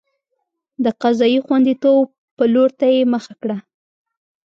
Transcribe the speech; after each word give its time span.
د 0.83 0.85
قضایي 1.01 1.39
خوندیتوب 1.45 2.03
پلور 2.37 2.69
ته 2.79 2.85
یې 2.93 3.01
مخه 3.13 3.33
کړه. 3.41 3.57